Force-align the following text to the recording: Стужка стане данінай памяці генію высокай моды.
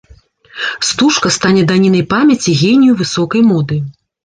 Стужка 0.87 1.33
стане 1.35 1.61
данінай 1.73 2.03
памяці 2.15 2.57
генію 2.65 2.99
высокай 3.05 3.49
моды. 3.53 3.83